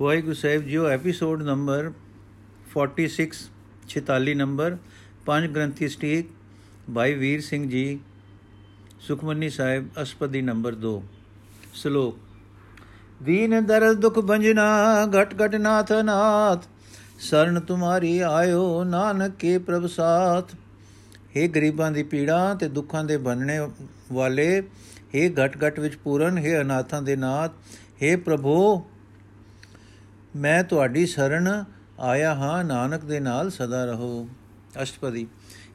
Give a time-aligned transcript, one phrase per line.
[0.00, 1.90] ਵਾਹਿਗੁਰੂ ਸਾਹਿਬ JIO episode number
[2.72, 3.26] 46
[3.90, 4.76] 46 number
[5.26, 6.30] Panj Granthi ਸਟੀਕ
[6.90, 7.84] Bhai Vir Singh ji
[9.00, 10.92] Sukhmani Sahib ਅਸਪਦੀ number 2
[11.74, 12.18] ਸ਼ਲੋਕ
[13.20, 14.66] ਦੀਨ ਦਰਦ ਦੁਖ ਬੰਜਨਾ
[15.12, 16.66] ਘਟ ਘਟ ਨਾਥ ਨਾਥ
[17.20, 20.54] ਸਰਨ ਤੁਮਾਰੀ ਆਇਓ ਨਾਨਕ ਕੇ ਪ੍ਰਭ ਸਾਥ
[21.34, 23.58] हे ਗਰੀਬਾਂ ਦੀ ਪੀੜਾ ਤੇ ਦੁੱਖਾਂ ਦੇ ਬੰਨਣੇ
[24.12, 24.48] ਵਾਲੇ
[25.14, 27.52] हे ਘਟ ਘਟ ਵਿੱਚ ਪੂਰਨ हे ਅਨਾਥਾਂ ਦੇ ਨਾਥ
[28.02, 28.56] हे ਪ੍ਰਭੂ
[30.35, 31.65] ਮੈਂ ਤੁਹਾਡੀ ਸ਼ਰਨ
[31.99, 34.29] ਆਇਆ ਹਾਂ, ਨਾਨਕ ਦੇ ਨਾਲ ਸਦਾ ਰਹੋ।
[34.81, 35.27] ਅਸ਼ਟਪਦੀ,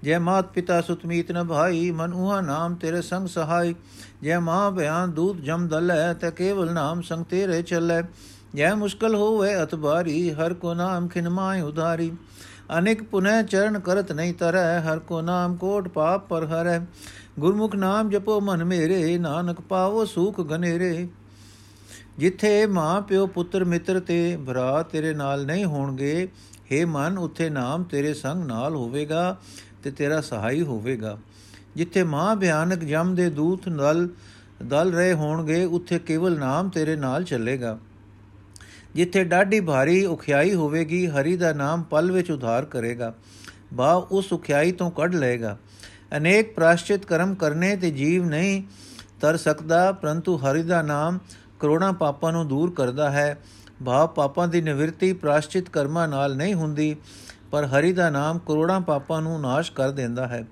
[0.05, 3.75] ਜੈ ਮਾਤ ਪਿਤਾ ਸੁਤਮੀਤ ਨ ਭਾਈ, ਮਨ ਉਹਾ ਨਾਮ ਤੇਰੇ ਸੰਗ ਸਹਾਈ।
[4.23, 8.03] ਜੈ ਮਾਂ ਬਿਆਨ ਦੂਤ ਜਮ ਦਲੈ, ਤੇ ਕੇਵਲ ਨਾਮ ਸੰਗ ਤੇਰੇ ਚੱਲੈ।
[8.55, 12.13] ਜੈ ਮੁਸ਼ਕਲ ਹੋਵੇ ਅਤਬਾਰੀ, ਹਰ ਕੋ ਨਾਮ ਖਿਨ ਮਾਇ ਉਧਾਰੀ।
[12.79, 16.81] ਅਨੇਕ ਪੁਨਹ ਚਰਨ ਕਰਤ ਨਹੀਂ ਤਰੈ, ਹਰ ਕੋ ਨਾਮ ਕੋਟ ਪਾਪ ਪਰ ਹਰੈ।
[17.39, 21.09] ਗੁਰਮੁਖ ਨਾਮ ਜਪੋ ਮਨ ਮੇਰੇ, ਨਾਨਕ ਪਾਵੋ ਸੁਖ ਗਨੇਰੇ।
[22.19, 26.29] ਜਿੱਥੇ ਮਾਂ, ਪਿਓ, ਪੁੱਤਰ, ਮਿੱਤਰ ਤੇ ਭਰਾ ਤੇਰੇ ਨਾਲ ਨਹੀਂ ਹੋਣਗੇ
[26.73, 29.37] हे ਮਨ, ਉੱਥੇ ਨਾਮ ਤੇਰੇ ਸੰਗ ਨਾਲ ਹੋਵੇਗਾ
[29.83, 31.19] ਤੇ ਤੇਰਾ ਸਹਾਈ ਹੋਵੇਗਾ।
[31.77, 34.09] ਜਿੱਥੇ ਮਾਂ ਭਿਆਨਕ ਜਮ ਦੇ ਦੂਤ ਨਾਲ
[34.63, 37.79] ਦਲ ਰਹੇ ਹੋਣਗੇ, ਉੱਥੇ ਕੇਵਲ ਨਾਮ ਤੇਰੇ ਨਾਲ ਚੱਲੇਗਾ।
[38.95, 43.15] ਜਿੱਥੇ ਡਾਢੀ ਭਾਰੀ ਉਖਿਆਈ ਹੋਵੇਗੀ, ਹਰੀ ਦਾ ਨਾਮ ਪਲ ਵਿੱਚ ਉਧਾਰ ਕਰੇਗਾ।
[43.75, 45.57] ਬਾ, ਉਸ ਉਖਿਆਈ ਤੋਂ ਕੱਢ ਲਏਗਾ।
[46.17, 48.63] ਅਨੇਕ ਪ੍ਰਾਸ਼ਚਿਤ ਕਰਮ ਕਰਨੇ ਤੇ ਜੀਵ ਨਹੀਂ
[49.21, 51.19] ਤਰ ਸਕਦਾ, ਪਰੰਤੂ ਹਰੀ ਦਾ ਨਾਮ
[51.61, 53.39] ਕਰੋੜਾਂ ਪਾਪਾਂ ਨੂੰ ਦੂਰ ਕਰਦਾ ਹੈ।
[53.85, 56.97] ਭਾਵ ਪਾਪਾਂ ਦੀ ਨਿਵਰਤੀ ਪ੍ਰਾਸ਼ਚਿਤ ਕਰਮਾਂ ਨਾਲ ਨਹੀਂ ਹੁੰਦੀ,
[57.51, 60.47] ਪਰ ਹਰੀ ਦਾ ਨਾਮ ਕਰੋੜਾਂ ਪਾਪਾਂ ਨੂੰ ਨਾਸ਼ ਕਰ ਦਿੰਦਾ ਹੈ।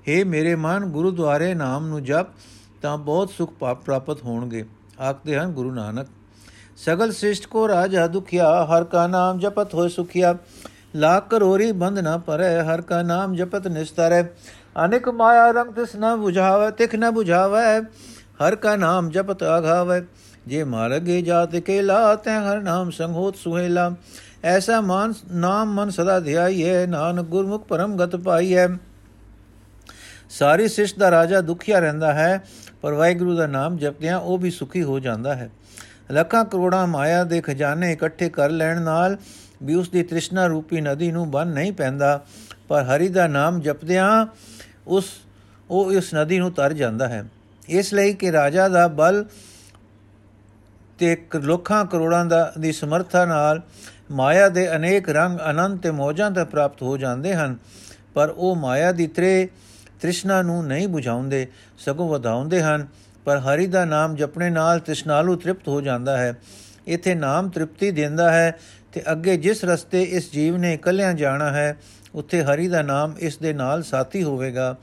[0.00, 2.26] हे ਮੇਰੇ ਮਨ, ਗੁਰਦੁਆਰੇ ਨਾਮ ਨੂੰ ਜਪ,
[2.82, 3.52] ਤਾਂ ਬਹੁਤ ਸੁਖ
[3.84, 4.64] ਪ੍ਰਾਪਤ ਹੋਣਗੇ,
[5.00, 6.06] ਆਖਦੇ ਹਨ ਗੁਰੂ ਨਾਨਕ।
[6.76, 10.34] ਸਗਲ ਸ੍ਰਿਸ਼ਟ ਕੋ ਰਾਜਾ ਦੁਖਿਆ, ਹਰ ਕਾ ਨਾਮ ਜਪਤ ਹੋਇ ਸੁਖਿਆ।
[10.96, 14.22] ਲਾਖ ਕਰੋਰੀ ਬੰਦ ਨਾ ਪਰੈ ਹਰ ਕਾ ਨਾਮ ਜਪਤ ਨਿਸਤਰੈ
[14.84, 17.80] ਅਨੇਕ ਮਾਇਆ ਰੰਗ ਤਿਸ ਨਾ 부ਝਾਵੇ ਤਿਖ ਨਾ 부ਝਾਵੇ
[18.40, 20.00] ਹਰ ਕਾ ਨਾਮ ਜਪਤ ਆਘਾਵੇ।
[20.46, 23.94] ਜੇ ਮਾਰਗੇ ਜਾਤ ਕੇ ਲਾ ਤੈ ਹਰ ਨਾਮ ਸੰਗੋਤ ਸੁਹੇਲਾ
[24.44, 28.66] ਐਸਾ ਮਾਨ, ਨਾਮ ਮਨ ਸਦਾ ਧਿਆਈਏ ਨਾਨਕ ਗੁਰਮੁਖ ਪਰਮ ਗਤ ਪਾਈਐ।
[30.30, 32.44] ਸਾਰੀ ਸਿਸ਼ਟ ਦਾ ਰਾਜਾ ਦੁਖੀਆ ਰਹਿੰਦਾ ਹੈ,
[32.82, 35.50] ਪਰ ਵਾਹਿਗੁਰੂ ਦਾ ਨਾਮ ਜਪਦਿਆਂ ਉਹ ਵੀ ਸੁਖੀ ਹੋ ਜਾਂਦਾ ਹੈ।
[36.10, 39.16] ਲੱਖਾਂ ਕਰੋੜਾਂ ਮਾਇਆ ਦੇ ਖਜ਼ਾਨੇ ਇਕੱਠੇ ਕਰ ਲੈਣ ਨਾਲ
[39.62, 42.20] ਵੀ ਉਸ ਦੀ ਤ੍ਰਿਸ਼ਨਾ ਰੂਪੀ ਨਦੀ ਨੂੰ ਬੰਨ ਨਹੀਂ ਪੈਂਦਾ,
[42.68, 44.26] ਪਰ ਹਰੀ ਦਾ ਨਾਮ ਜਪਦਿਆਂ
[44.86, 45.04] ਉਸ,
[45.70, 47.24] ਉਹ ਇਸ ਨਦੀ ਨੂੰ ਤਰ ਜਾਂਦਾ ਹੈ।
[47.68, 49.24] ਇਸ ਲਈ ਕਿ ਰਾਜਾ ਦਾ ਬਲ
[51.00, 53.60] ਤੇ ਲੱਖਾਂ ਕਰੋੜਾਂ ਦਾ, ਦੀ ਸਮਰੱਥਾ ਨਾਲ
[54.10, 57.56] ਮਾਇਆ ਦੇ ਅਨੇਕ ਰੰਗ ਅਨੰਤ ਤੇ ਮੋਜਾਂ ਤੇ ਪ੍ਰਾਪਤ ਹੋ ਜਾਂਦੇ ਹਨ,
[58.14, 59.48] ਪਰ ਉਹ ਮਾਇਆ ਦੀ ਤ੍ਰੇ
[60.00, 61.46] ਤ੍ਰਿਸ਼ਨਾ ਨੂੰ ਨਹੀਂ 부ਝਾਉਂਦੇ
[61.78, 62.86] ਸਗੋਂ ਵਧਾਉਂਦੇ ਹਨ,
[63.24, 66.34] ਪਰ ਹਰੀ ਦਾ ਨਾਮ ਜਪਣੇ ਨਾਲ ਤ੍ਰਿਸ਼ਨਾਲੂ ਤ੍ਰਿਪਤ ਹੋ ਜਾਂਦਾ ਹੈ।
[66.88, 68.58] ਇਥੇ ਨਾਮ ਤ੍ਰਿਪਤੀ ਦਿੰਦਾ ਹੈ
[68.92, 71.76] ਤੇ ਅੱਗੇ ਜਿਸ ਰਸਤੇ ਇਸ ਜੀਵ ਨੇ ਇਕੱਲਿਆਂ ਜਾਣਾ ਹੈ,
[72.14, 74.76] ਉੱਥੇ ਹਰੀ ਦਾ ਨਾਮ ਇਸ ਦੇ ਨਾਲ ਸਾਥੀ ਹੋਵੇਗਾ।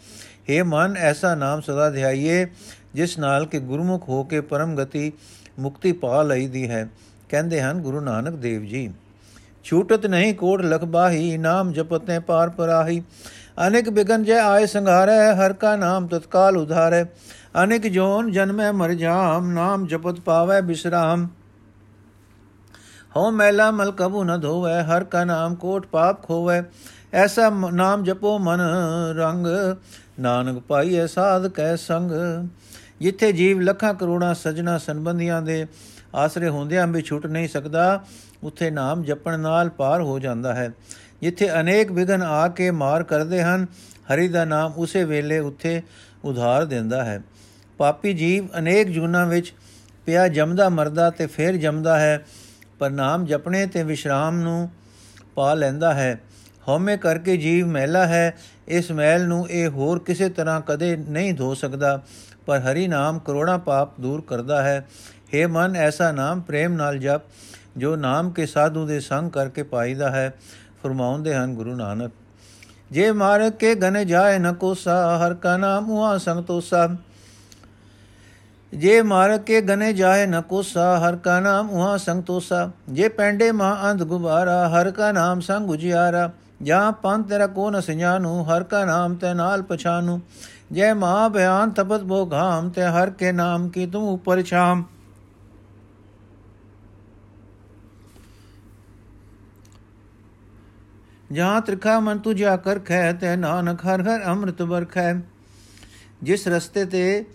[0.50, 2.46] हे ਮਨ, ਐਸਾ ਨਾਮ ਸਦਾ ਧਿਆਈਏ
[2.96, 5.12] ਜਿਸ ਨਾਲ ਕਿ ਗੁਰਮੁਖ ਹੋ ਕੇ ਪਰਮ ਗਤੀ
[5.60, 6.90] ਮੁਕਤੀ ਪਾ ਲਈਦੀ ਹੈ।
[7.30, 8.94] ਕਹਿੰਦੇ ਹਨ, ਗੁਰੂ ਨਾਨਕ ਦੇਵ ਜੀ,
[9.64, 13.04] ਛੂਟਤ ਨਹੀਂ ਕੋਟ ਲਖਬਾਹੀ ਨਾਮ ਜਪਤੇ ਪਾਰ ਪਰਾਹੀ।
[13.68, 17.04] ਅਨੇਕ ਬਿਗਨ ਜੈ ਆਏ ਸੰਘਾਰੈ, ਹਰ ਕਾ ਨਾਮ ਤਤਕਾਲ ਉਧਾਰੈ।
[17.64, 21.28] ਅਨੇਕ ਜੋਨ ਜਨਮੈ ਮਰ ਜਾਮ, ਨਾਮ ਜਪਤ ਪਾਵੈ ਬਿਸਰਾਮ।
[23.16, 26.64] ਹਉ ਮੈਲਾ ਮਲ ਕਬੂ ਨ ਧੋਵੈ, ਹਰ ਕਾ ਨਾਮ ਕੋਟ ਪਾਪ ਖੋਵੈ।
[27.14, 28.60] ਐਸਾ ਨਾਮ ਜਪੋ ਮਨ
[29.16, 29.48] ਰੰਗ,
[30.20, 32.12] ਨਾਨਕ ਪਾਈਐ ਸਾਧ ਕੈ ਸੰਗ।
[33.02, 35.66] ਜਿੱਥੇ ਜੀਵ ਲੱਖਾਂ ਕਰੋੜਾਂ ਸਜਣਾ ਸੰਬੰਧੀਆਂ ਦੇ
[36.16, 38.04] ਆਸਰੇ ਹੁੰਦਿਆਂ ਵੀ ਛੁੱਟ ਨਹੀਂ ਸਕਦਾ,
[38.44, 40.72] ਉੱਥੇ ਨਾਮ ਜਪਣ ਨਾਲ ਪਾਰ ਹੋ ਜਾਂਦਾ ਹੈ।
[41.22, 43.66] ਜਿੱਥੇ ਅਨੇਕ ਵਿਗਨ ਆ ਕੇ ਮਾਰ ਕਰਦੇ ਹਨ,
[44.14, 45.82] ਹਰੀ ਦਾ ਨਾਮ ਉਸੇ ਵੇਲੇ ਉੱਥੇ
[46.24, 47.22] ਉਧਾਰ ਦਿੰਦਾ ਹੈ।
[47.78, 49.54] ਪਾਪੀ ਜੀਵ ਅਨੇਕ ਜੁਨਾ ਵਿੱਚ
[50.06, 52.26] ਪਿਆ ਜਮਦਾ ਮਰਦਾ ਤੇ ਫੇਰ ਜਮਦਾ ਹੈ,
[52.80, 54.70] ਪਰ ਨਾਮ ਜਪਣੇ ਤੇ ਵਿਸ਼ਰਾਮ ਨੂੰ
[55.36, 56.22] ਪਾ ਲੈਂਦਾ ਹੈ।
[56.68, 61.54] ਹਉਮੈ ਕਰਕੇ ਜੀਵ ਮਹਿਲਾ ਹੈ ਇਸ ਮਹਿਲ ਨੂੰ ਇਹ ਹੋਰ ਕਿਸੇ ਤਰ੍ਹਾਂ ਕਦੇ ਨਹੀਂ ਧੋ
[61.54, 62.02] ਸਕਦਾ,
[62.46, 64.88] ਪਰ ਹਰੀ ਨਾਮ ਕਰੋੜਾਂ ਪਾਪ ਦੂਰ ਕਰਦਾ ਹੈ।
[65.26, 67.22] हे ਮਨ, ਐਸਾ ਨਾਮ ਪ੍ਰੇਮ ਨਾਲ ਜਪ,
[67.78, 70.34] ਜੋ ਨਾਮ ਕੇ ਸਾਧੂ ਦੇ ਸੰਗ ਕਰਕੇ ਪਾਈਦਾ ਹੈ,
[70.84, 72.12] ਫਰਮਾਉਂਦੇ ਹਨ ਗੁਰੂ ਨਾਨਕ।
[72.92, 76.88] ਜੇ ਮਾਰਗ ਕੇ ਗਨ ਜਾਏ ਨ ਕੋਸਾ, ਹਰ ਕਾ ਨਾਮ ਉਹਾ ਸੰਗ ਤੋਸਾ।
[78.74, 83.52] ਜੇ ਮਾਰਗ ਕੇ ਗਨੇ ਜਾਏ ਨ ਕੋਸਾ, ਹਰ ਕਾ ਨਾਮ ਉਹਾ ਸੰਗ ਤੋਸਾ। ਜੇ ਪੈਂਡੇ
[83.52, 86.32] ਮਾ ਅੰਧ ਗੁਬਾਰਾ, ਹਰ ਕਾ ਨਾਮ ਸੰਗ ਉਜਿਆਰਾ।
[86.64, 90.20] ਜਾਂ ਪੰਥ ਤੇਰਾ ਕੋ ਨ ਸਿਆਨੂ ਹਰ ਕਾ ਨਾਮ ਤੇ ਨਾਲ ਪਛਾਨੂ
[90.72, 94.84] ਜੈ ਮਾ ਬਿਆਨ ਤਪਤ ਬੋ ਘਾਮ, ਤੇ ਹਰ ਕੇ ਨਾਮ ਕੀ ਤੂੰ ਉਪਰ ਛਾਮ।
[101.32, 105.14] ਜਾਂ ਤ੍ਰਿਖਾ ਮਨ ਤੁਝਾ ਕਰ ਖੈ ਤੇ ਨਾਨਕ ਹਰ ਹਰ ਅੰਮ੍ਰਿਤ ਵਰਖੈ।
[106.24, 107.26] ਜਿਸ ਰਸਤੇ ਤੇ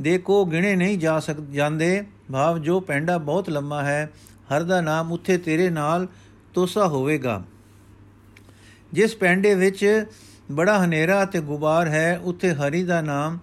[0.00, 4.10] ਦੇਖੋ ਗਿਣੇ ਨਹੀਂ ਜਾ ਸਕ, ਜਾਂਦੇ, ਭਾਵ ਜੋ ਪੈਂਡਾ ਬਹੁਤ ਲੰਮਾ ਹੈ,
[4.52, 6.06] ਹਰ ਦਾ ਨਾਮ ਉੱਥੇ ਤੇਰੇ ਨਾਲ
[6.54, 7.42] ਤੋਸਾ ਹੋਵੇਗਾ।
[8.92, 10.04] ਜਿਸ ਪੈਂਡੇ ਵਿੱਚ
[10.50, 13.38] ਬੜਾ ਹਨੇਰਾ ਤੇ ਗੁਬਾਰ ਹੈ, ਉੱਥੇ ਹਰੀ ਦਾ ਨਾਮ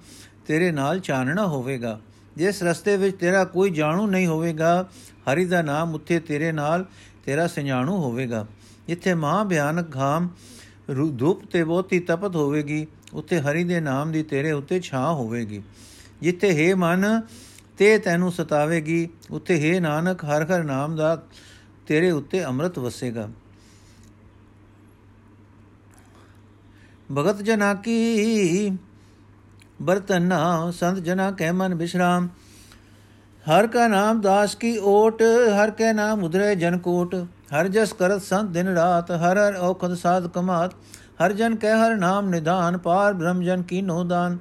[0.47, 1.99] ਤੇਰੇ ਨਾਲ ਚਾਨਣਾ ਹੋਵੇਗਾ।
[2.37, 4.89] ਜਿਸ ਰਸਤੇ ਵਿੱਚ ਤੇਰਾ ਕੋਈ ਜਾਣੂ ਨਹੀਂ ਹੋਵੇਗਾ,
[5.31, 6.85] ਹਰੀ ਦਾ ਨਾਮ ਉੱਥੇ ਤੇਰੇ ਨਾਲ
[7.25, 8.45] ਤੇਰਾ ਸਿਆਣੂ ਹੋਵੇਗਾ।
[8.87, 10.29] ਜਿੱਥੇ ਮਹਾ ਭਿਆਨਕ ਘਾਮ
[11.19, 15.61] ਧੂਪ ਤੇ ਬਹੁਤੀ ਤਪਤ ਹੋਵੇਗੀ, ਉੱਥੇ ਹਰੀ ਦੇ ਨਾਮ ਦੀ ਤੇਰੇ ਉੱਤੇ ਛਾਂ ਹੋਵੇਗੀ।
[16.21, 17.21] ਜਿੱਥੇ ਹੈ ਮਨ,
[17.77, 21.23] ਤੇ ਤੈਨੂੰ ਸਤਾਵੇਗੀ, ਉੱਥੇ ਹੈ ਨਾਨਕ, ਹਰ ਹਰ ਨਾਮ ਦਾ
[21.87, 23.29] ਤੇਰੇ ਉੱਤੇ ਅੰਮ੍ਰਿਤ ਵਸੇਗਾ।
[27.09, 28.77] ਭਗਤ ਜਨਾ ਕੀ?
[29.81, 32.27] ਬਰਤਨਾ ਸੰਤ ਜਨਾ ਕਹਿ ਮਨ ਬਿਸ਼ਰਾਮ।
[33.45, 35.21] ਹਰ ਕਾ ਨਾਮ ਦਾਸ ਕੀ ਓਟ,
[35.55, 37.15] ਹਰ ਕੇ ਨਾਮ ਉਧਰੇ ਜਨ ਕੋਟ।
[37.53, 40.73] ਹਰ ਜਸ ਕਰਤ ਸੰਤ ਦਿਨ ਰਾਤ, ਹਰ ਹਰ ਔਖਦ ਸਾਧ ਕਮਾਤ।
[41.21, 44.37] ਹਰ ਜਨ ਕਹਿ ਹਰ ਨਾਮ ਨਿਧਾਨ, ਪਾਰ ਬ੍ਰਹਮ ਜਨ ਕੀ ਨੋ ਦਾਨ।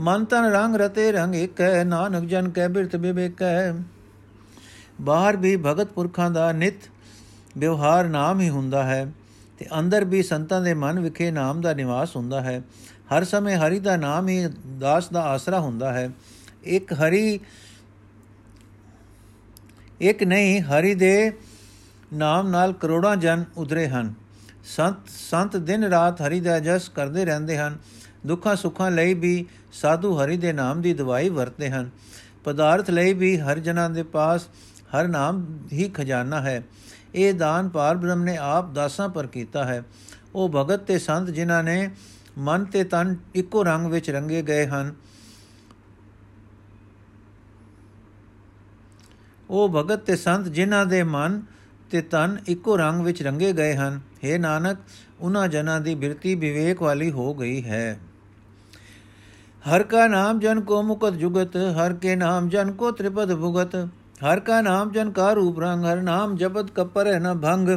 [0.00, 3.74] ਮਨ ਤਨ ਰੰਗ ਰਤੇ ਰੰਗ ਇੱਕ ਹੈ ਨਾਨਕ ਜਨ ਕਹਿ ਬਿਰਤ ਬਿਬੇਕ ਹੈ
[5.00, 6.88] ਬਾਹਰ ਵੀ ਭਗਤ ਪੁਰਖਾਂ ਦਾ ਨਿਤ
[7.58, 9.12] ਵਿਵਹਾਰ ਨਾਮ ਹੀ ਹੁੰਦਾ ਹੈ।
[9.62, 12.62] ਤੇ ਅੰਦਰ ਵੀ ਸੰਤਾਂ ਦੇ ਮਨ ਵਿਖੇ ਨਾਮ ਦਾ ਨਿਵਾਸ ਹੁੰਦਾ ਹੈ।
[13.16, 14.48] ਹਰ ਸਮੇਂ ਹਰੀ ਦਾ ਨਾਮ ਹੀ
[14.78, 16.10] ਦਾਸ ਦਾ ਆਸਰਾ ਹੁੰਦਾ ਹੈ।
[16.64, 17.40] ਇੱਕ ਹਰੀ,
[20.00, 21.32] ਇੱਕ ਨਹੀਂ, ਹਰੀ ਦੇ
[22.12, 24.14] ਨਾਮ ਨਾਲ ਕਰੋੜਾਂ ਜਨ ਉਧਰੇ ਹਨ।
[24.64, 24.96] ਸੰਤ
[25.30, 27.78] ਸੰਤ ਦਿਨ ਰਾਤ ਹਰੀ ਦਾ ਜਸ ਕਰਦੇ ਰਹਿੰਦੇ ਹਨ।
[28.26, 31.90] ਦੁੱਖਾਂ ਸੁੱਖਾਂ ਲਈ ਵੀ ਸਾਧੂ ਹਰੀ ਦੇ ਨਾਮ ਦੀ ਦਵਾਈ ਵਰਤਦੇ ਹਨ।
[32.44, 34.46] ਪਦਾਰਥ ਲਈ ਵੀ ਹਰ ਜਨਾਂ ਦੇ ਪਾਸ
[34.96, 36.62] ਹਰ ਨਾਮ ਹੀ ਖਜ਼ਾਨਾ ਹੈ।
[37.14, 39.82] ਇਹ ਦਾਨ ਪਾਰ ਬ੍ਰਹਮ ਨੇ ਆਪ ਦਾਸਾਂ ਪਰ ਕੀਤਾ ਹੈ।
[40.34, 41.90] ਉਹ ਭਗਤ ਤੇ ਸੰਤ ਜਿਨ੍ਹਾਂ ਨੇ
[42.38, 44.94] ਮਨ ਤੇ ਤਨ ਇੱਕੋ ਰੰਗ ਵਿੱਚ ਰੰਗੇ ਗਏ ਹਨ।
[49.50, 51.42] ਉਹ ਭਗਤ ਤੇ ਸੰਤ ਜਿਨ੍ਹਾਂ ਦੇ ਮਨ
[51.90, 54.78] ਤੇ ਤਨ ਇੱਕੋ ਰੰਗ ਵਿੱਚ ਰੰਗੇ ਗਏ ਹਨ। हे ਨਾਨਕ
[55.20, 58.00] ਉਹਨਾਂ ਜਨਾਂ ਦੀ ਬਿਰਤੀ ਵਿਵੇਕ ਵਾਲੀ ਹੋ ਗਈ ਹੈ।
[59.64, 63.76] ਹਰ ਕਾ ਨਾਮ ਜਨ ਕੋ ਮੁਕਤ ਜੁਗਤ, ਹਰ ਕੇ ਨਾਮ ਜਨ ਕੋ ਤ੍ਰਿਪਦ ਭੁਗਤ।
[64.22, 67.68] ਹਰ ਕਾ ਨਾਮ ਜਨ ਕਾ ਰੂਪ ਰੰਗ, ਹਰ ਨਾਮ ਜਪਤ ਕਪਰ ਹੈ ਨ ਭੰਗ।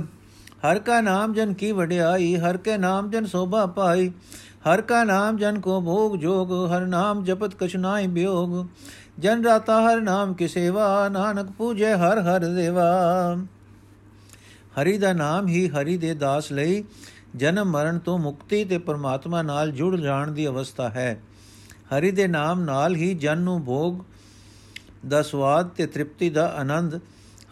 [0.65, 4.11] ਹਰ ਕਾ ਨਾਮ ਜਨ ਕੀ ਵਡਿਆਈ, ਹਰ ਕੇ ਨਾਮ ਜਨ ਸੋਭਾ ਪਾਈ।
[4.67, 8.65] ਹਰ ਕਾ ਨਾਮ ਜਨ ਕੋ ਭੋਗ ਜੋਗ, ਹਰ ਨਾਮ ਜਪਤ ਕਛ ਨਾਹੀ ਬਿਯੋਗ
[9.19, 13.35] ਜਨ ਰਾਤਾ ਹਰ ਨਾਮ ਕੀ ਸੇਵਾ, ਨਾਨਕ ਪੂਜੇ ਹਰ ਹਰ ਦੇਵਾ।
[14.81, 16.83] ਹਰੀ ਦਾ ਨਾਮ ਹੀ ਹਰੀ ਦੇ ਦਾਸ ਲਈ
[17.35, 21.21] ਜਨਮ ਮਰਨ ਤੋਂ ਮੁਕਤੀ ਤੇ ਪਰਮਾਤਮਾ ਨਾਲ ਜੁੜ ਜਾਣ ਦੀ ਅਵਸਥਾ ਹੈ।
[21.93, 23.99] ਹਰੀ ਦੇ ਨਾਮ ਨਾਲ ਹੀ ਜਨ ਨੂੰ ਭੋਗ
[25.07, 26.99] ਦਾ ਸਵਾਦ ਤੇ ਤ੍ਰਿਪਤੀ ਦਾ ਆਨੰਦ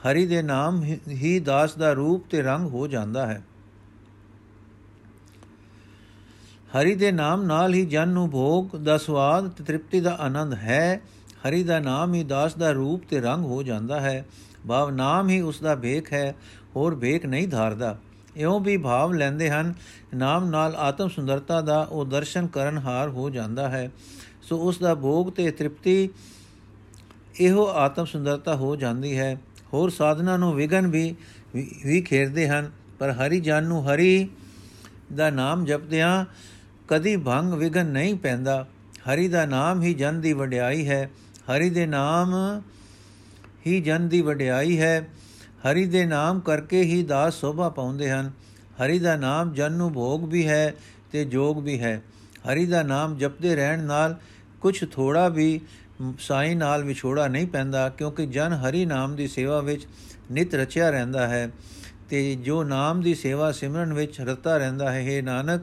[0.04, 3.44] ਹਰੀ ਦੇ ਨਾਮ ਹੀ ਦਾਸ ਦਾ ਰੂਪ ਤੇ ਰੰਗ ਹੋ ਜਾਂਦਾ ਹੈ।
[6.78, 11.02] ਹਰੀ ਦੇ ਨਾਮ ਨਾਲ ਹੀ ਜਨ ਨੂੰ ਭੋਗ ਦਾ ਸਵਾਦ ਤੇ ਤ੍ਰਿਪਤੀ ਦਾ ਆਨੰਦ ਹੈ।
[11.48, 14.26] ਹਰੀ ਦਾ ਨਾਮ ਹੀ ਦਾਸ ਦਾ ਰੂਪ ਤੇ ਰੰਗ ਹੋ ਜਾਂਦਾ ਹੈ।
[14.68, 16.36] ਭਾਵ ਨਾਮ ਹੀ ਉਸ ਦਾ ਭੇਖ ਹੈ,
[16.76, 17.98] ਹੋਰ ਭੇਖ ਨਹੀਂ ਧਾਰਦਾ।
[18.36, 19.74] ਇਉਂ ਵੀ ਭਾਵ ਲੈਂਦੇ ਹਨ,
[20.14, 23.92] ਨਾਮ ਨਾਲ ਆਤਮ ਸੁੰਦਰਤਾ ਦਾ ਉਹ ਦਰਸ਼ਨ ਕਰਨ ਹਾਰ ਹੋ ਜਾਂਦਾ ਹੈ।
[24.42, 26.10] ਸੋ ਉਸ ਦਾ ਭੋਗ ਤੇ ਤ੍ਰਿਪਤੀ
[27.40, 29.38] ਇਹੋ ਆਤਮ ਸੁੰਦਰਤਾ ਹੋ ਜਾਂਦੀ ਹੈ।
[29.74, 31.16] ਹੋਰ ਸਾਧਨਾ ਨੂੰ ਵਿਗਨ ਵੀ
[31.56, 34.30] ਵੀ ਖੇਰਦੇ ਹਨ। ਪਰ ਹਰੀ ਜਨ ਨੂੰ ਹਰੀ
[35.16, 36.26] ਦਾ ਨਾਮ ਜਪਦਿਆਂ
[36.88, 41.10] ਕਦੀ ਭੰਗ ਵਿਗਨ ਨਹੀਂ ਪੈਂਦਾ। ਹਰੀ ਦਾ ਨਾਮ ਹੀ ਜਨ ਦੀ ਵਡਿਆਈ ਹੈ।
[41.56, 42.62] ਹਰੀ ਦੇ ਨਾਮ
[43.68, 45.08] ਹੀ ਜਨ ਦੀ ਵਡਿਆਈ ਹੈ।
[45.72, 48.32] ਹਰੀ ਦੇ ਨਾਮ ਕਰਕੇ ਹੀ ਦਾਸ ਸੋਭਾ ਪਾਉਂਦੇ ਹਨ।
[48.86, 50.74] ਹਰੀ ਦਾ ਨਾਮ ਜਨ ਨੂੰ ਭੋਗ ਵੀ ਹੈ
[51.12, 52.04] ਤੇ ਜੋਗ ਵੀ ਹੈ।
[52.52, 54.18] ਹਰੀ ਦਾ ਨਾਮ ਜਪਦੇ ਰਹਿਣ ਨਾਲ
[54.62, 55.62] ਕੁਝ ਥੋੜਾ ਵੀ
[56.20, 59.88] ਸਾਈ ਨਾਲ ਵਿਛੋੜਾ ਨਹੀਂ ਪੈਂਦਾ ਕਿਉਂਕਿ ਜਨ ਹਰੀ ਨਾਮ ਦੀ ਸੇਵਾ ਵਿੱਚ
[60.32, 61.52] ਨਿਤ ਰਚਿਆ ਰਹਿੰਦਾ ਹੈ
[62.10, 65.62] ਤੇ ਜੋ ਨਾਮ ਦੀ ਸੇਵਾ ਸਿਮਰਨ ਵਿੱਚ ਰਤਾ ਰਹਿੰਦਾ ਹੈ हे ਨਾਨਕ,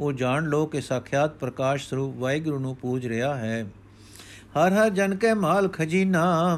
[0.00, 3.66] ਉਹ ਜਾਣ ਲੋ ਕਿ ਸਾਖਿਆਤ ਪ੍ਰਕਾਸ਼ ਸਰੂਪ ਵਾਹਿਗੁਰੂ ਨੂੰ ਪੂਜ ਰਿਹਾ ਹੈ।
[4.58, 6.56] ਹਰ ਹਰ ਜਨ ਕੇ ਮਾਲ ਖਜ਼ੀਨਾ,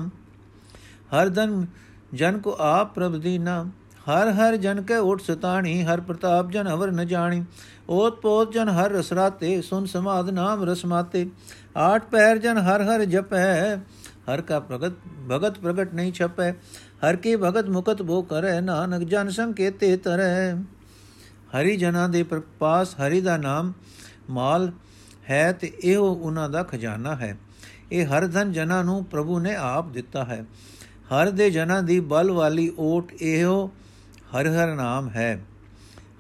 [1.14, 1.66] ਹਰ ਦਨ
[2.14, 3.70] ਜਨ ਕੋ ਆਪ ਪ੍ਰਭ ਦੀਨਾ।
[4.08, 7.44] ਹਰ ਹਰ ਜਨ ਕੇ ਓਟ ਸਤਾਣੀ, ਹਰ ਪ੍ਰਤਾਪ ਜਨ ਅਵਰ ਨ ਜਾਣੀ।
[7.90, 11.26] ਓਤ ਪੋਤ ਜਨ ਹਰ ਰਸਰਾਤੇ ਸੁਨ ਸਮਾਦ ਨਾਮ ਰਸਮਾਤੇ
[11.76, 13.76] ਆਠ ਪੈਰ ਜਨ ਹਰ ਹਰ ਜਪੈ,
[14.28, 14.92] ਹਰ ਕਾ ਪ੍ਰਗਟ,
[15.30, 16.52] ਭਗਤ ਪ੍ਰਗਟ ਨਹੀਂ ਛਪੈ।
[17.04, 20.54] ਹਰ ਕੀ ਭਗਤ ਮੁਕਤ ਬੋ ਕਰੈ, ਨਾਨਕ ਜਨ ਸੰਕੇਤੇ ਤਰੈ।
[21.56, 22.24] ਹਰੀ ਜਨਾਂ ਦੇ
[22.58, 23.72] ਪਾਸ ਹਰੀ ਦਾ ਨਾਮ
[24.30, 24.70] ਮਾਲ
[25.30, 27.36] ਹੈ ਤੇ ਇਹੋ ਉਹਨਾਂ ਦਾ ਖਜ਼ਾਨਾ ਹੈ।
[27.92, 30.44] ਇਹ ਹਰ ਧਨ ਜਨਾਂ ਨੂੰ ਪ੍ਰਭੂ ਨੇ ਆਪ ਦਿੱਤਾ ਹੈ।
[31.12, 33.70] ਹਰ ਦੇ ਜਨਾਂ ਦੀ ਬਲ ਵਾਲੀ ਓਟ ਇਹੋ
[34.36, 35.44] ਹਰ ਹਰ ਨਾਮ ਹੈ।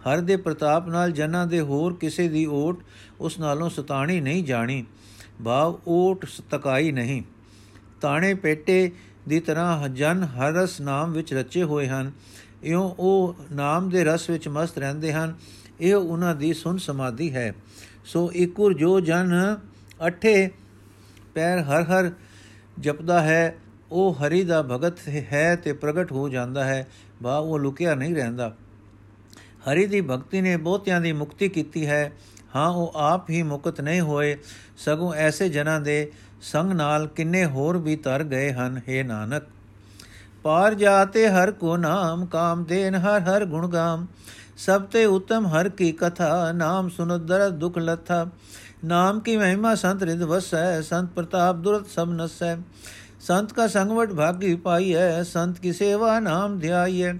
[0.00, 2.82] ਹਰ ਦੇ ਪ੍ਰਤਾਪ ਨਾਲ ਜਨਾਂ ਦੇ ਹੋਰ ਕਿਸੇ ਦੀ ਓਟ
[3.20, 4.84] ਉਸ ਨਾਲੋਂ ਸਤਾਣੀ ਨਹੀਂ ਜਾਣੀ।
[5.44, 7.22] ਭਾਵ ਓਟ ਤਕਾਈ ਨਹੀਂ।
[8.00, 8.90] ਤਾਣੇ ਪੇਟੇ
[9.28, 12.12] ਦੀ ਤਰ੍ਹਾਂ ਜਨ ਹਰ ਰਸ ਨਾਮ ਵਿੱਚ ਰਚੇ ਹੋਏ ਹਨ।
[12.62, 15.34] ਇਉਂ ਉਹ ਨਾਮ ਦੇ ਰਸ ਵਿੱਚ ਮਸਤ ਰਹਿੰਦੇ ਹਨ।
[15.80, 17.54] ਇਹ ਉਹਨਾਂ ਦੀ ਸੁਨ ਸਮਾਧੀ ਹੈ।
[18.04, 19.56] ਸੋ ਇਕੁਰ ਜੋ ਜਨ
[20.06, 20.50] ਅਠੇ
[21.34, 22.10] ਪੈਰ ਹਰ ਹਰ
[22.80, 23.56] ਜਪਦਾ ਹੈ।
[23.92, 26.88] ਉਹ ਹਰੀ ਦਾ ਭਗਤ ਹੈ ਤੇ ਪ੍ਰਗਟ ਹੋ ਜਾਂਦਾ ਹੈ।
[27.22, 28.56] ਬਾ ਉਹ ਲੁਕਿਆ ਨਹੀਂ ਰਹਿੰਦਾ।
[29.42, 32.12] ਹਰੀ ਦੀ ਭਗਤੀ ਨੇ ਬਹੁਤਿਆਂ ਦੀ ਮੁਕਤੀ ਕੀਤੀ ਹੈ।
[32.56, 34.38] ਹਾਂ, ਉਹ ਆਪ ਹੀ ਮੁਕਤ ਨਹੀਂ ਹੋਏ।
[34.76, 39.42] ਸਗੋਂ ਐਸੇ ਜਨਾਂ ਦੇ ਸੰਗ ਨਾਲ ਕਿੰਨੇ ਹੋਰ ਵੀ ਤਰ ਗਏ ਹਨ हे ਨਾਨਕ।
[40.42, 44.06] ਪਾਰ ਜਾਤੇ ਹਰ ਕੋ ਨਾਮ, ਕਾਮ ਦੇਨ ਹਰ ਹਰ ਗੁਣ ਗਾਮ।
[44.56, 48.26] ਸਭ ਤੇ ਉਤਮ ਹਰ ਕੀ ਕਥਾ, ਨਾਮ ਸੁਨੋ ਦਰਦ ਦੁਖ ਲਥਾ।
[48.84, 52.56] ਨਾਮ ਕੀ ਮਹਿਮਾ ਸੰਤ ਰਿਦ ਵਸੈ, ਸੰਤ ਪ੍ਰਤਾਪ ਦੁਰਤ ਸਭ ਨਸੈ।
[53.22, 57.12] ਸੰਤ ਕਾ ਸੰਗਵਟ ਭਾਗੀ ਪਾਈ ਹੈ ਸੰਤ ਕੀ ਸੇਵਾ ਨਾਮ ਧਿਆਈਐ।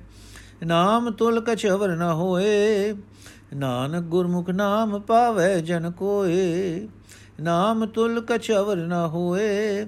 [0.64, 2.94] ਨਾਮ ਤੁਲ ਕਛਵਰ ਨ ਹੋਏ,
[3.54, 6.88] ਨਾਨਕ ਗੁਰਮੁਖ ਨਾਮ ਪਾਵੇ ਜਨ ਕੋਏ।
[7.40, 9.86] ਨਾਮ ਤੁਲ ਕਛਵਰ ਨ ਹੋਏ,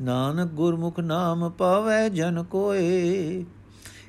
[0.00, 3.44] ਨਾਨਕ ਗੁਰਮੁਖ ਨਾਮ ਪਾਵੇ ਜਨ ਕੋਏ।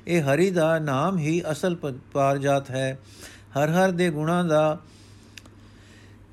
[0.06, 1.76] ਇਹ ਹਰੀ ਦਾ ਨਾਮ ਹੀ ਅਸਲ
[2.12, 2.98] ਪਾਰਜਾਤ ਹੈ।
[3.58, 4.78] ਹਰ ਹਰ ਦੇ ਗੁਣਾ ਦਾ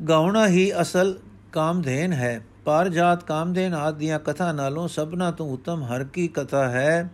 [0.09, 1.17] ਗਾਉਣਾ ਹੀ ਅਸਲ
[1.51, 7.09] ਕਾਮਧੇਨ ਹੈ। ਪਾਰਜਾਤ ਕਾਮਧੇਨ ਆਦੀਆਂ ਕਥਾ ਨਾਲੋਂ ਸਭਨਾ ਤੋਂ ਉਤਮ ਹਰ ਕੀ ਕਥਾ ਹੈ,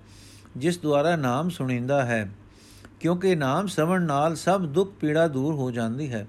[0.58, 2.32] ਜਿਸ ਦੁਆਰਾ ਨਾਮ ਸੁਣੀਂਦਾ ਹੈ।
[3.00, 6.28] ਕਿਉਂਕਿ ਨਾਮ ਸਵਣ ਨਾਲ ਸਭ ਦੁੱਖ ਪੀੜਾ ਦੂਰ ਹੋ ਜਾਂਦੀ ਹੈ।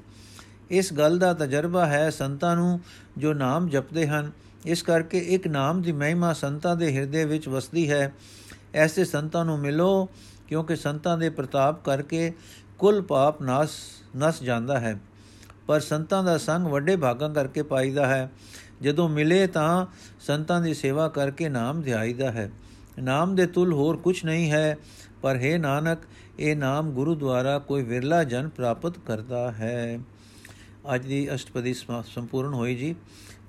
[0.71, 2.81] ਇਸ ਗੱਲ ਦਾ ਤਜਰਬਾ ਹੈ ਸੰਤਾਂ ਨੂੰ
[3.19, 4.31] ਜੋ ਨਾਮ ਜਪਦੇ ਹਨ।
[4.67, 8.13] ਇਸ ਕਰਕੇ ਇੱਕ ਨਾਮ ਦੀ ਮਹਿਮਾ ਸੰਤਾਂ ਦੇ ਹਿਰਦੇ ਵਿੱਚ ਵਸਦੀ ਹੈ।
[8.75, 10.09] ਐਸੇ ਸੰਤਾਂ ਨੂੰ ਮਿਲੋ,
[10.49, 12.33] ਕਿਉਂਕਿ ਸੰਤਾਂ ਦੇ ਪ੍ਰਤਾਪ ਕਰਕੇ
[12.79, 13.71] ਕੁੱਲ ਪਾਪ ਨਾਸ,
[14.17, 14.99] ਨਸ ਜਾਂਦਾ ਹੈ।
[15.67, 18.31] ਪਰ ਸੰਤਾਂ ਦਾ ਸੰਗ ਵੱਡੇ ਭਾਗਾਂ ਕਰਕੇ ਪਾਈਦਾ ਹੈ।
[18.83, 19.87] ਜਦੋਂ ਮਿਲੇ ਤਾਂ
[20.21, 22.51] ਸੰਤਾਂ ਦੀ ਸੇਵਾ ਕਰਕੇ ਨਾਮ ਧਿਆਈਦਾ ਹੈ।
[23.03, 24.77] ਨਾਮ ਦੇ ਤੁਲ ਹੋਰ ਕੁਝ ਨਹੀਂ ਹੈ,
[25.23, 25.99] ਪਰ ਹੈ ਨਾਨਕ,
[26.39, 29.99] ਇਹ ਨਾਮ ਗੁਰੂ ਦੁਆਰਾ ਕੋਈ ਵਿਰਲਾ ਜਨ ਪ੍ਰਾਪਤ ਕਰਦਾ ਹੈ।
[30.95, 32.95] ਅੱਜ ਦੀ ਅਸ਼ਟਪਦੀ ਸੰਪੂਰਨ ਹੋਈ ਜੀ।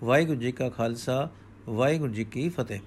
[0.04, 1.30] ਵਾਹਿਗੁਰੂ ਜੀ ਕਾ ਖਾਲਸਾ,
[1.70, 2.80] ਵਾਹਿਗੁਰੂ ਜੀ ਕੀ ਫਤਿਹ।